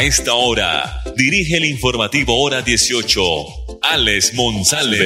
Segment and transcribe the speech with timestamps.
[0.00, 3.20] A esta hora, dirige el informativo Hora 18,
[3.82, 4.96] Alex Monsalve.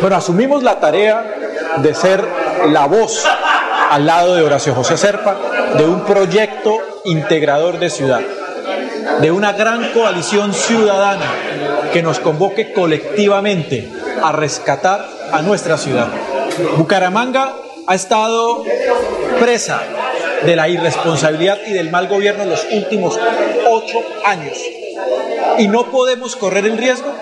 [0.00, 1.24] Bueno, asumimos la tarea
[1.84, 2.26] de ser
[2.72, 3.24] la voz
[3.96, 5.38] al lado de Horacio José Serpa
[5.78, 8.20] de un proyecto integrador de ciudad,
[9.22, 11.24] de una gran coalición ciudadana
[11.94, 13.90] que nos convoque colectivamente
[14.22, 16.08] a rescatar a nuestra ciudad.
[16.76, 17.54] Bucaramanga
[17.86, 18.64] ha estado
[19.40, 19.80] presa
[20.44, 23.18] de la irresponsabilidad y del mal gobierno en los últimos
[23.66, 24.58] ocho años.
[25.56, 27.14] Y no podemos correr el riesgo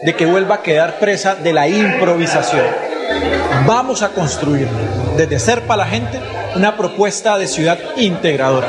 [0.00, 2.91] de que vuelva a quedar presa de la improvisación.
[3.66, 4.68] Vamos a construir
[5.16, 6.20] desde Serpa la gente
[6.56, 8.68] una propuesta de ciudad integradora,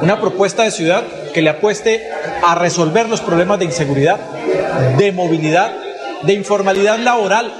[0.00, 2.08] una propuesta de ciudad que le apueste
[2.42, 4.18] a resolver los problemas de inseguridad,
[4.96, 5.72] de movilidad,
[6.22, 7.52] de informalidad laboral,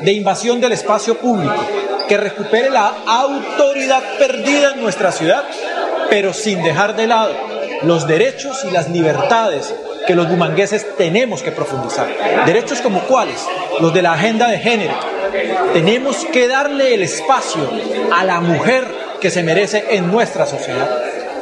[0.00, 1.54] de invasión del espacio público,
[2.08, 5.44] que recupere la autoridad perdida en nuestra ciudad,
[6.10, 7.32] pero sin dejar de lado
[7.82, 9.74] los derechos y las libertades
[10.06, 12.06] que los bumangueses tenemos que profundizar.
[12.46, 13.44] Derechos como cuáles?
[13.80, 14.94] Los de la agenda de género.
[15.72, 17.70] Tenemos que darle el espacio
[18.12, 18.86] a la mujer
[19.20, 20.88] que se merece en nuestra sociedad.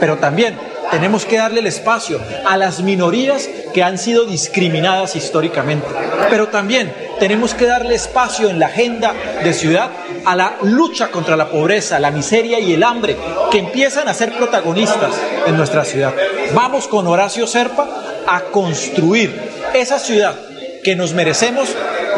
[0.01, 0.59] Pero también
[0.91, 5.87] tenemos que darle el espacio a las minorías que han sido discriminadas históricamente.
[6.31, 9.91] Pero también tenemos que darle espacio en la agenda de ciudad
[10.25, 13.17] a la lucha contra la pobreza, la miseria y el hambre
[13.51, 15.15] que empiezan a ser protagonistas
[15.47, 16.15] en nuestra ciudad.
[16.55, 17.89] Vamos con Horacio Serpa
[18.27, 19.33] a construir
[19.75, 20.35] esa ciudad
[20.83, 21.69] que nos merecemos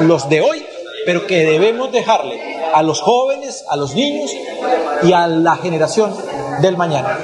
[0.03, 0.63] los de hoy,
[1.05, 2.41] pero que debemos dejarle
[2.75, 4.35] a los jóvenes, a los niños
[5.03, 6.13] y a la generación
[6.61, 7.19] del mañana.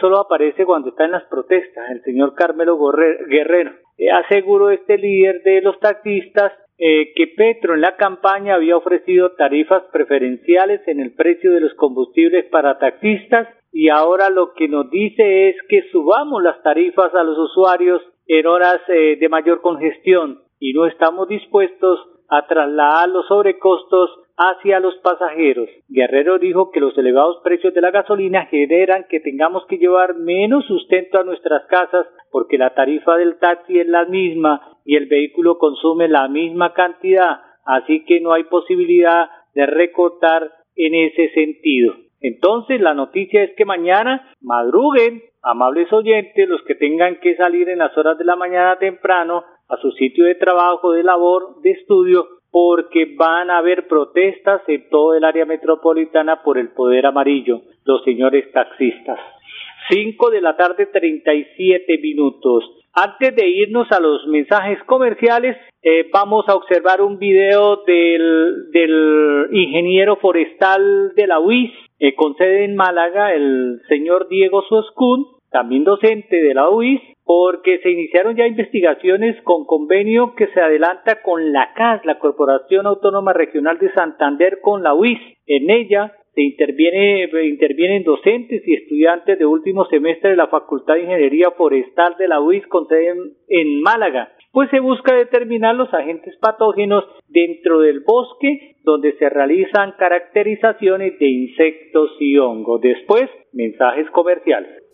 [0.00, 2.78] solo aparece cuando está en las protestas, el señor Carmelo
[3.28, 3.72] Guerrero.
[3.98, 9.32] Eh, aseguró este líder de los taxistas eh, que Petro en la campaña había ofrecido
[9.32, 14.88] tarifas preferenciales en el precio de los combustibles para taxistas y ahora lo que nos
[14.88, 20.42] dice es que subamos las tarifas a los usuarios en horas eh, de mayor congestión
[20.60, 25.68] y no estamos dispuestos a trasladar los sobrecostos hacia los pasajeros.
[25.88, 30.64] Guerrero dijo que los elevados precios de la gasolina generan que tengamos que llevar menos
[30.66, 35.58] sustento a nuestras casas porque la tarifa del taxi es la misma y el vehículo
[35.58, 41.94] consume la misma cantidad, así que no hay posibilidad de recortar en ese sentido.
[42.20, 47.78] Entonces la noticia es que mañana madruguen, amables oyentes, los que tengan que salir en
[47.78, 52.37] las horas de la mañana temprano a su sitio de trabajo, de labor, de estudio,
[52.50, 58.02] porque van a haber protestas en todo el área metropolitana por el poder amarillo, los
[58.04, 59.18] señores taxistas.
[59.90, 62.64] 5 de la tarde 37 minutos.
[62.92, 70.16] Antes de irnos a los mensajes comerciales, eh, vamos a observar un video del, ingeniero
[70.16, 76.36] forestal de la UIS, eh, con sede en Málaga, el señor Diego Suescún, también docente
[76.42, 81.72] de la UIS, porque se iniciaron ya investigaciones con convenio que se adelanta con la
[81.74, 85.20] CAS, la Corporación Autónoma Regional de Santander, con la UIS.
[85.46, 91.02] En ella se interviene, intervienen docentes y estudiantes de último semestre de la Facultad de
[91.02, 93.14] Ingeniería Forestal de la UIS con sede
[93.48, 99.94] en Málaga pues se busca determinar los agentes patógenos dentro del bosque donde se realizan
[99.98, 102.80] caracterizaciones de insectos y hongos.
[102.80, 104.87] Después, mensajes comerciales.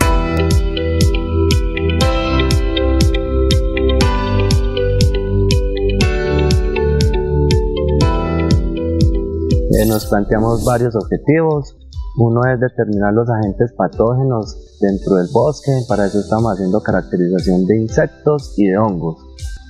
[9.87, 11.77] Nos planteamos varios objetivos.
[12.17, 15.73] Uno es determinar los agentes patógenos dentro del bosque.
[15.87, 19.19] Para eso estamos haciendo caracterización de insectos y de hongos.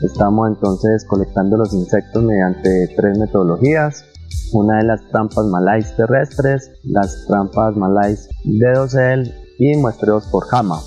[0.03, 4.05] Estamos entonces colectando los insectos mediante tres metodologías.
[4.53, 10.79] Una de las trampas malais terrestres, las trampas malais de dosel y muestreos por jama.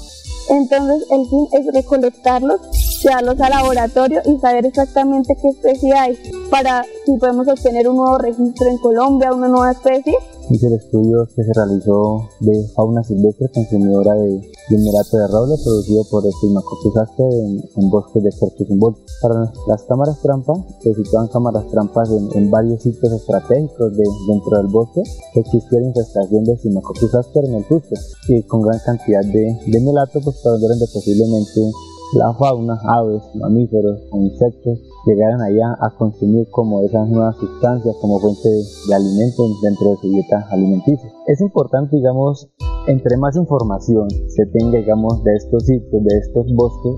[0.50, 2.62] Entonces el fin es recolectarlos,
[3.01, 6.18] llevarlos al laboratorio y saber exactamente qué especie hay
[6.50, 10.16] para si podemos obtener un nuevo registro en Colombia, una nueva especie
[10.56, 14.39] es el estudio que se realizó de fauna silvestre consumidora de,
[14.70, 19.84] de merato de roble producido por el Primacoccus en, en, bosques de Quercus Para las
[19.84, 25.04] cámaras trampa, se sitúan cámaras trampas en, en varios sitios estratégicos de, dentro del bosque.
[25.36, 27.96] Existía la infestación de Primacoccus en el fuste
[28.30, 31.62] y con gran cantidad de, de melato pues donde posiblemente
[32.14, 38.20] la fauna, aves, mamíferos o insectos llegaran allá a consumir como esas nuevas sustancias como
[38.20, 41.10] fuente de alimento dentro de su dieta alimenticia.
[41.28, 42.50] Es importante, digamos,
[42.88, 46.96] entre más información se tenga, digamos, de estos sitios, de estos bosques,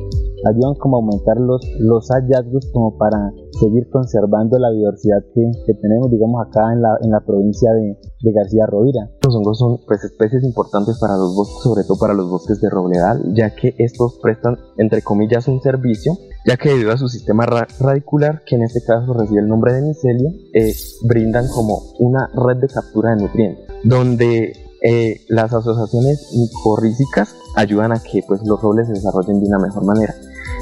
[0.47, 5.73] ayudan como a aumentar los, los hallazgos como para seguir conservando la diversidad que, que
[5.73, 9.09] tenemos, digamos, acá en la, en la provincia de, de, García Rovira.
[9.23, 12.69] Los hongos son pues, especies importantes para los bosques, sobre todo para los bosques de
[12.69, 17.45] robledal, ya que estos prestan, entre comillas, un servicio ya que debido a su sistema
[17.45, 20.73] radicular, que en este caso recibe el nombre de micelia, eh,
[21.03, 28.01] brindan como una red de captura de nutrientes, donde eh, las asociaciones micorrízicas ayudan a
[28.01, 30.15] que pues, los robles se desarrollen de una mejor manera.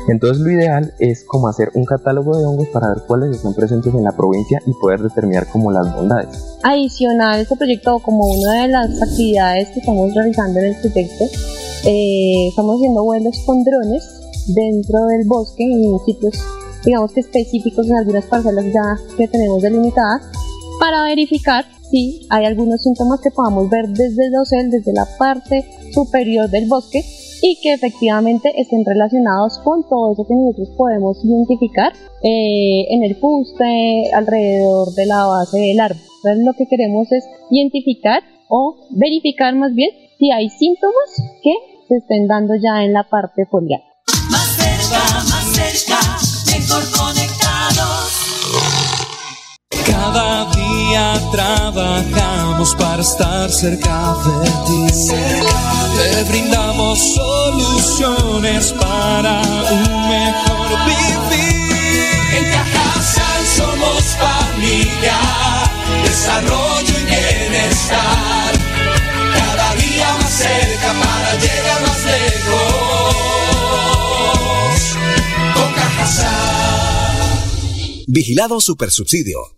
[0.08, 3.94] Entonces lo ideal es como hacer un catálogo de hongos para ver cuáles están presentes
[3.94, 6.58] en la provincia y poder determinar como las bondades.
[6.64, 11.26] Adicional, este proyecto como una de las actividades que estamos realizando en el proyecto,
[11.86, 14.04] eh, estamos haciendo vuelos con drones
[14.48, 16.42] dentro del bosque en sitios
[16.86, 20.22] digamos que específicos en algunas parcelas ya que tenemos delimitadas
[20.80, 25.66] para verificar si hay algunos síntomas que podamos ver desde el dosel, desde la parte
[25.94, 27.04] superior del bosque
[27.42, 33.16] y que efectivamente estén relacionados con todo eso que nosotros podemos identificar eh, en el
[33.16, 36.02] fuste, alrededor de la base del árbol.
[36.24, 41.10] Entonces lo que queremos es identificar o verificar más bien si hay síntomas
[41.44, 41.54] que
[41.88, 43.82] se estén dando ya en la parte foliar.
[44.32, 46.00] Más cerca, más cerca,
[46.52, 48.28] mejor conectados.
[49.86, 54.88] Cada día trabajamos para estar cerca de ti.
[55.98, 61.78] Te brindamos soluciones para un mejor vivir.
[62.38, 65.18] En Cajasal somos familia,
[66.04, 68.54] desarrollo y bienestar.
[69.34, 73.16] Cada día más cerca para llegar más lejos.
[75.54, 76.36] Con Cajasal.
[78.08, 79.58] Vigilado Supersubsidio.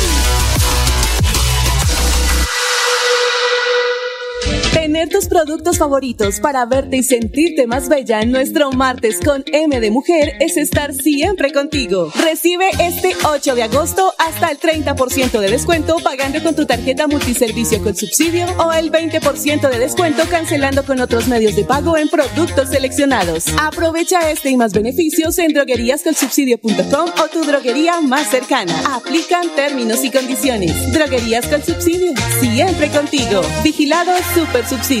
[5.11, 9.91] Tus productos favoritos para verte y sentirte más bella en nuestro martes con M de
[9.91, 12.11] Mujer es estar siempre contigo.
[12.23, 17.83] Recibe este 8 de agosto hasta el 30% de descuento pagando con tu tarjeta multiservicio
[17.83, 22.69] con subsidio o el 20% de descuento cancelando con otros medios de pago en productos
[22.69, 23.45] seleccionados.
[23.59, 28.73] Aprovecha este y más beneficios en drogueríascolsubsidio.com o tu droguería más cercana.
[28.95, 30.93] Aplican términos y condiciones.
[30.93, 33.41] Droguerías con subsidio, siempre contigo.
[33.63, 35.00] Vigilado Super subsidio.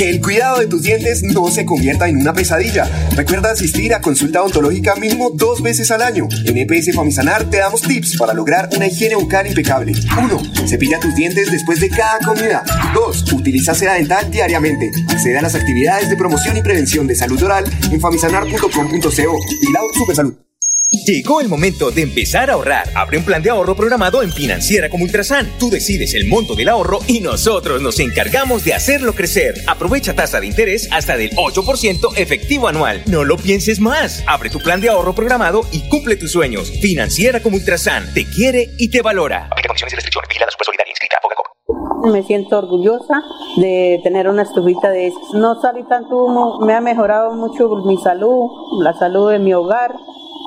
[0.00, 2.88] Que el cuidado de tus dientes no se convierta en una pesadilla.
[3.14, 6.26] Recuerda asistir a consulta odontológica mínimo dos veces al año.
[6.46, 9.92] En EPS Famisanar te damos tips para lograr una higiene bucal impecable.
[10.18, 10.66] 1.
[10.66, 12.64] Cepilla tus dientes después de cada comida.
[12.94, 13.32] 2.
[13.34, 14.90] Utiliza seda dental diariamente.
[15.10, 19.38] Accede a las actividades de promoción y prevención de salud oral en famisanar.com.co.
[19.60, 20.49] Y la Super Salud.
[20.92, 22.88] Llegó el momento de empezar a ahorrar.
[22.96, 25.48] Abre un plan de ahorro programado en Financiera como Ultrasan.
[25.56, 29.54] Tú decides el monto del ahorro y nosotros nos encargamos de hacerlo crecer.
[29.68, 33.04] Aprovecha tasa de interés hasta del 8% efectivo anual.
[33.06, 34.24] No lo pienses más.
[34.26, 36.72] Abre tu plan de ahorro programado y cumple tus sueños.
[36.82, 39.46] Financiera como Ultrasan te quiere y te valora.
[39.48, 40.28] Aplica condiciones y restricciones.
[40.28, 43.22] Vigilada Solidaria inscrita a Me siento orgullosa
[43.58, 45.22] de tener una estufita de esas.
[45.34, 48.50] No salí tanto humo, me ha mejorado mucho mi salud,
[48.82, 49.94] la salud de mi hogar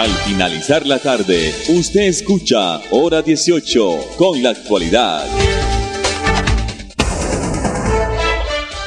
[0.00, 5.28] Al finalizar la tarde, usted escucha Hora 18 con la actualidad.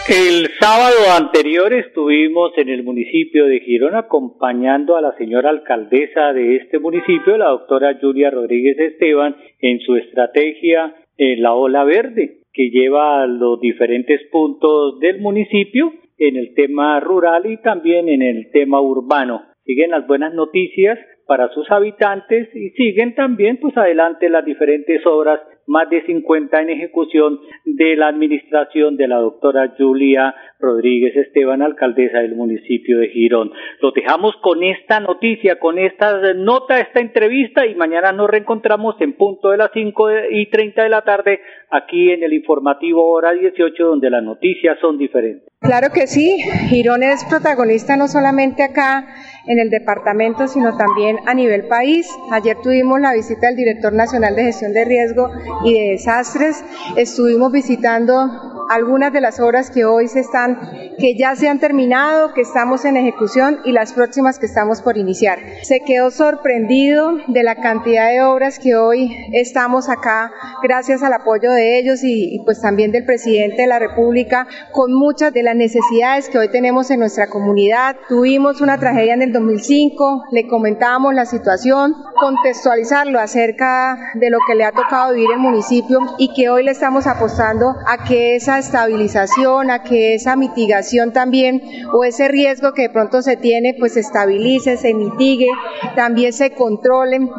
[0.09, 6.55] El sábado anterior estuvimos en el municipio de Girón acompañando a la señora alcaldesa de
[6.55, 12.71] este municipio, la doctora Julia Rodríguez Esteban, en su estrategia en la ola verde que
[12.71, 18.49] lleva a los diferentes puntos del municipio en el tema rural y también en el
[18.49, 19.52] tema urbano.
[19.65, 25.39] Siguen las buenas noticias para sus habitantes y siguen también pues adelante las diferentes obras
[25.67, 32.19] más de 50 en ejecución de la administración de la doctora Julia Rodríguez Esteban, alcaldesa
[32.19, 33.51] del municipio de Girón.
[33.81, 39.13] Lo dejamos con esta noticia, con esta nota, esta entrevista y mañana nos reencontramos en
[39.13, 41.39] punto de las 5 y 30 de la tarde
[41.69, 45.47] aquí en el informativo hora 18 donde las noticias son diferentes.
[45.61, 49.05] Claro que sí, Girón es protagonista no solamente acá
[49.45, 52.07] en el departamento, sino también a nivel país.
[52.31, 55.29] Ayer tuvimos la visita del director nacional de gestión de riesgo
[55.65, 56.63] y de desastres.
[56.95, 60.59] Estuvimos visitando algunas de las obras que hoy se están,
[60.97, 64.97] que ya se han terminado, que estamos en ejecución y las próximas que estamos por
[64.97, 65.39] iniciar.
[65.63, 71.51] Se quedó sorprendido de la cantidad de obras que hoy estamos acá gracias al apoyo
[71.51, 75.55] de ellos y, y pues también del presidente de la República con muchas de las
[75.55, 77.95] necesidades que hoy tenemos en nuestra comunidad.
[78.07, 84.55] Tuvimos una tragedia en el 2005, le comentábamos la situación, contextualizarlo acerca de lo que
[84.55, 88.52] le ha tocado vivir el municipio y que hoy le estamos apostando a que esa
[88.59, 91.61] estabilización, a que esa mitigación también
[91.93, 95.47] o ese riesgo que de pronto se tiene pues se estabilice, se mitigue,
[95.95, 97.29] también se controlen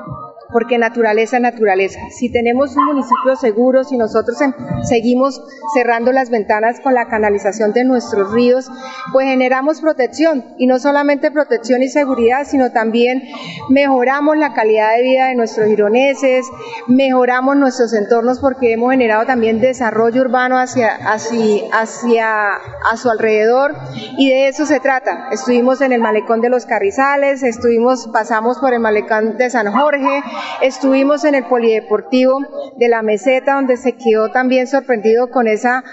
[0.54, 1.98] porque naturaleza naturaleza.
[2.16, 4.52] Si tenemos un municipio seguro, si nosotros em,
[4.84, 5.42] seguimos
[5.74, 8.70] cerrando las ventanas con la canalización de nuestros ríos,
[9.12, 13.24] pues generamos protección y no solamente protección y seguridad, sino también
[13.68, 16.46] mejoramos la calidad de vida de nuestros gironeses,
[16.86, 23.74] mejoramos nuestros entornos porque hemos generado también desarrollo urbano hacia, hacia, hacia a su alrededor
[24.18, 25.30] y de eso se trata.
[25.32, 30.22] Estuvimos en el malecón de los Carrizales, estuvimos, pasamos por el malecón de San Jorge,
[30.62, 32.38] Estuvimos en el Polideportivo
[32.76, 35.84] de la Meseta, donde se quedó también sorprendido con esa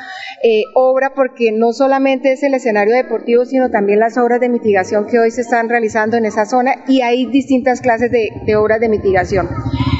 [0.43, 5.07] eh, obra, porque no solamente es el escenario deportivo, sino también las obras de mitigación
[5.07, 8.79] que hoy se están realizando en esa zona y hay distintas clases de, de obras
[8.79, 9.49] de mitigación.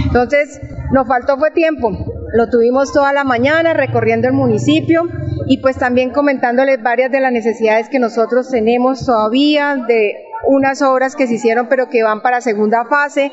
[0.05, 0.59] Entonces,
[0.91, 1.91] nos faltó fue tiempo.
[2.33, 5.03] Lo tuvimos toda la mañana recorriendo el municipio
[5.47, 10.13] y pues también comentándoles varias de las necesidades que nosotros tenemos todavía de
[10.45, 13.31] unas obras que se hicieron pero que van para segunda fase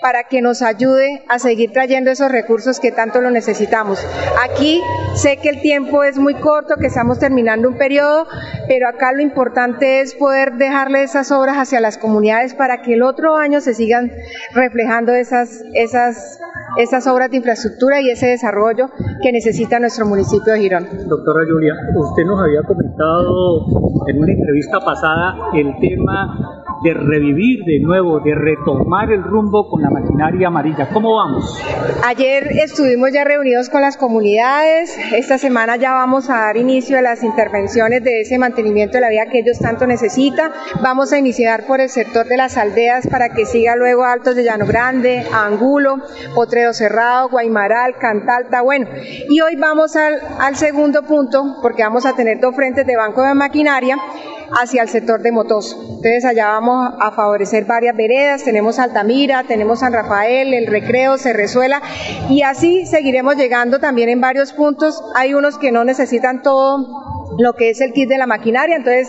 [0.00, 4.04] para que nos ayude a seguir trayendo esos recursos que tanto lo necesitamos.
[4.42, 4.80] Aquí
[5.14, 8.26] sé que el tiempo es muy corto, que estamos terminando un periodo,
[8.68, 13.02] pero acá lo importante es poder dejarle esas obras hacia las comunidades para que el
[13.02, 14.10] otro año se sigan
[14.54, 16.38] reflejando esas, esas,
[16.78, 18.90] esas obras de infraestructura y ese desarrollo
[19.22, 20.88] que necesita nuestro municipio de Girón.
[21.08, 23.66] Doctora Julia, usted nos había comentado
[24.06, 26.49] en una entrevista pasada el tema
[26.82, 30.88] de revivir de nuevo, de retomar el rumbo con la maquinaria amarilla.
[30.88, 31.62] ¿Cómo vamos?
[32.04, 37.02] Ayer estuvimos ya reunidos con las comunidades, esta semana ya vamos a dar inicio a
[37.02, 40.52] las intervenciones de ese mantenimiento de la vía que ellos tanto necesitan.
[40.82, 44.44] Vamos a iniciar por el sector de las aldeas para que siga luego Altos de
[44.44, 45.96] Llano Grande, Angulo,
[46.34, 48.86] Potrero Cerrado, Guaymaral, Cantalta, bueno.
[49.28, 53.22] Y hoy vamos al, al segundo punto porque vamos a tener dos frentes de banco
[53.22, 53.96] de maquinaria
[54.52, 55.76] hacia el sector de Motoso.
[55.80, 61.82] Entonces allá vamos a favorecer varias veredas, tenemos Altamira, tenemos San Rafael, el Recreo, Cerrezuela
[62.28, 65.02] y así seguiremos llegando también en varios puntos.
[65.14, 69.08] Hay unos que no necesitan todo lo que es el kit de la maquinaria, entonces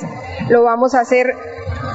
[0.50, 1.34] lo vamos a hacer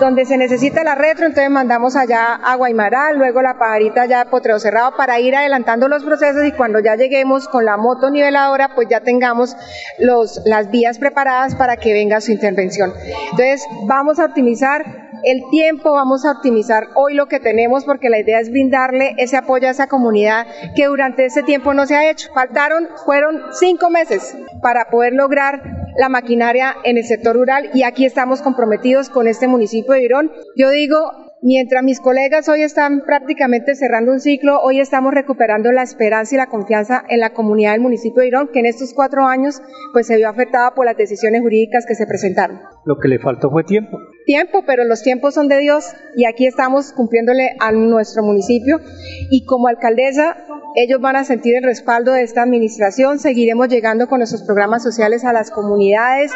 [0.01, 4.25] donde se necesita la retro, entonces mandamos allá a Guaymaral, luego la pajarita ya a
[4.27, 8.75] Potreo Cerrado para ir adelantando los procesos y cuando ya lleguemos con la moto niveladora,
[8.75, 9.57] pues ya tengamos
[9.99, 12.92] los, las vías preparadas para que venga su intervención.
[13.31, 18.18] Entonces vamos a optimizar el tiempo, vamos a optimizar hoy lo que tenemos porque la
[18.18, 22.11] idea es brindarle ese apoyo a esa comunidad que durante ese tiempo no se ha
[22.11, 22.33] hecho.
[22.33, 25.62] Faltaron, fueron cinco meses para poder lograr
[25.96, 30.33] la maquinaria en el sector rural y aquí estamos comprometidos con este municipio de Irón.
[30.57, 35.83] Yo digo, Mientras mis colegas hoy están prácticamente cerrando un ciclo, hoy estamos recuperando la
[35.83, 39.26] esperanza y la confianza en la comunidad del municipio de Irón, que en estos cuatro
[39.26, 39.61] años
[39.92, 42.76] pues se vio afectada por las decisiones jurídicas que se presentaron.
[42.87, 43.99] Lo que le faltó fue tiempo.
[44.27, 48.81] Tiempo, pero los tiempos son de Dios y aquí estamos cumpliéndole a nuestro municipio
[49.29, 50.37] y como alcaldesa
[50.77, 55.25] ellos van a sentir el respaldo de esta administración, seguiremos llegando con nuestros programas sociales
[55.25, 56.31] a las comunidades,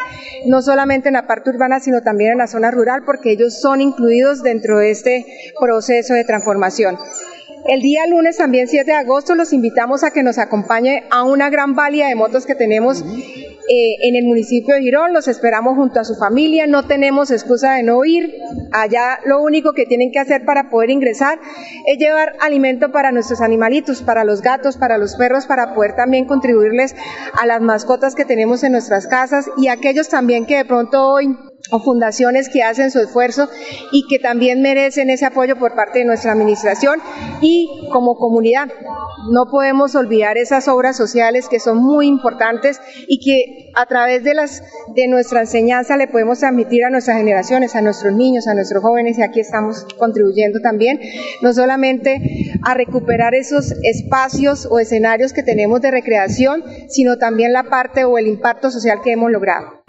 [0.45, 3.79] no solamente en la parte urbana, sino también en la zona rural, porque ellos son
[3.79, 5.25] incluidos dentro de este
[5.59, 6.97] proceso de transformación.
[7.65, 11.49] El día lunes, también 7 de agosto, los invitamos a que nos acompañe a una
[11.49, 15.13] gran valía de motos que tenemos eh, en el municipio de Girón.
[15.13, 16.65] Los esperamos junto a su familia.
[16.65, 18.33] No tenemos excusa de no ir.
[18.71, 21.39] Allá lo único que tienen que hacer para poder ingresar
[21.85, 26.25] es llevar alimento para nuestros animalitos, para los gatos, para los perros, para poder también
[26.25, 26.95] contribuirles
[27.39, 31.37] a las mascotas que tenemos en nuestras casas y aquellos también que de pronto hoy
[31.71, 33.49] o fundaciones que hacen su esfuerzo
[33.91, 36.99] y que también merecen ese apoyo por parte de nuestra administración
[37.41, 38.69] y como comunidad.
[39.31, 44.33] No podemos olvidar esas obras sociales que son muy importantes y que a través de,
[44.33, 44.63] las,
[44.95, 49.17] de nuestra enseñanza le podemos transmitir a nuestras generaciones, a nuestros niños, a nuestros jóvenes,
[49.17, 50.99] y aquí estamos contribuyendo también,
[51.41, 52.19] no solamente
[52.63, 58.17] a recuperar esos espacios o escenarios que tenemos de recreación, sino también la parte o
[58.17, 59.80] el impacto social que hemos logrado.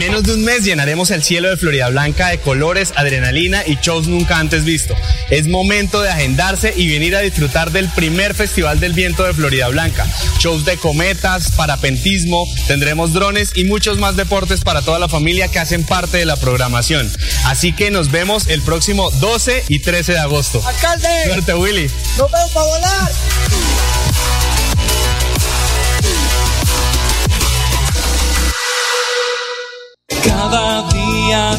[0.00, 4.38] De un mes llenaremos el cielo de Florida Blanca de colores, adrenalina y shows nunca
[4.38, 4.94] antes visto.
[5.28, 9.68] Es momento de agendarse y venir a disfrutar del primer Festival del Viento de Florida
[9.68, 10.06] Blanca.
[10.38, 15.58] Shows de cometas, parapentismo, tendremos drones y muchos más deportes para toda la familia que
[15.58, 17.12] hacen parte de la programación.
[17.44, 20.66] Así que nos vemos el próximo 12 y 13 de agosto.
[20.66, 21.08] ¡Alcalde!
[21.26, 21.90] Suerte, Willy.
[22.16, 23.10] ¡Nos vemos para volar!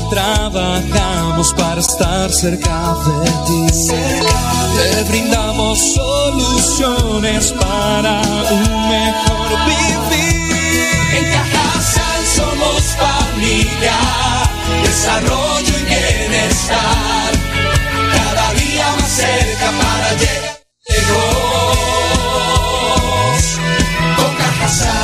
[0.09, 3.61] Trabajamos para estar cerca de ti.
[4.75, 10.85] Te brindamos soluciones para un mejor vivir.
[11.17, 13.97] En Cajasal somos familia,
[14.83, 17.31] desarrollo y bienestar.
[18.15, 20.61] Cada día más cerca para llegar.
[24.17, 24.97] Con Cajasal.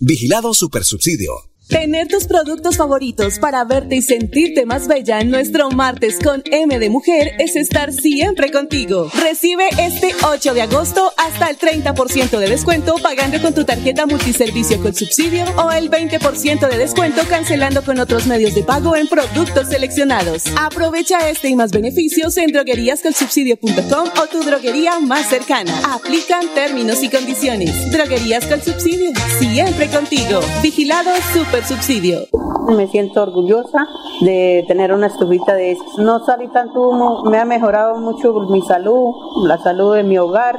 [0.00, 1.52] Vigilado Supersubsidio.
[1.68, 6.78] Tener tus productos favoritos para verte y sentirte más bella en nuestro martes con M
[6.78, 9.10] de Mujer es estar siempre contigo.
[9.22, 14.82] Recibe este 8 de agosto hasta el 30% de descuento pagando con tu tarjeta multiservicio
[14.82, 19.68] con subsidio o el 20% de descuento cancelando con otros medios de pago en productos
[19.68, 20.44] seleccionados.
[20.58, 25.72] Aprovecha este y más beneficios en drogueríascolsubsidio.com o tu droguería más cercana.
[25.94, 27.90] Aplican términos y condiciones.
[27.92, 30.40] Droguerías con subsidio, siempre contigo.
[30.60, 32.20] Vigilado Super subsidio.
[32.68, 33.86] Me siento orgullosa
[34.22, 35.98] de tener una estufita de esas.
[35.98, 39.12] No salí tanto humo, me ha mejorado mucho mi salud,
[39.44, 40.58] la salud de mi hogar.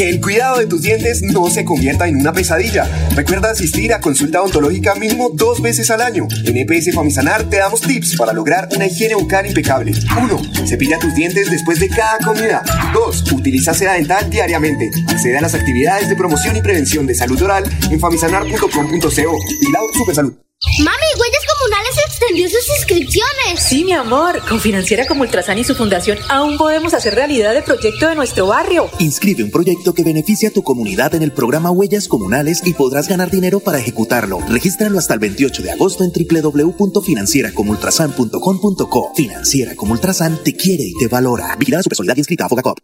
[0.00, 2.88] Que el cuidado de tus dientes no se convierta en una pesadilla.
[3.14, 6.26] Recuerda asistir a consulta odontológica mínimo dos veces al año.
[6.46, 9.92] En EPS Famisanar te damos tips para lograr una higiene bucal impecable.
[9.92, 10.66] 1.
[10.66, 12.62] Cepilla tus dientes después de cada comida.
[12.94, 13.32] 2.
[13.32, 14.90] Utiliza seda dental diariamente.
[15.06, 19.38] Accede a las actividades de promoción y prevención de salud oral en famisanar.com.co.
[19.60, 20.49] Y la Super Salud.
[20.80, 23.58] Mami, Huellas Comunales extendió sus inscripciones.
[23.58, 24.40] Sí, mi amor.
[24.48, 28.46] Con Financiera como Ultrasan y su fundación aún podemos hacer realidad el proyecto de nuestro
[28.46, 28.88] barrio.
[28.98, 33.08] Inscribe un proyecto que beneficie a tu comunidad en el programa Huellas Comunales y podrás
[33.08, 34.38] ganar dinero para ejecutarlo.
[34.48, 39.12] Regístralo hasta el 28 de agosto en www.financieracomultrasan.com.co.
[39.14, 41.54] Financiera como Ultrasan te quiere y te valora.
[41.58, 42.78] Vigilada Supersolidaria inscrita a Fogacop.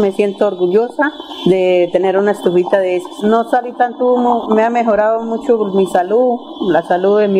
[0.00, 1.10] Me siento orgullosa
[1.46, 3.10] de tener una estufita de esas.
[3.24, 6.38] No salí tanto humo, me ha mejorado mucho mi salud,
[6.70, 7.39] la salud de mi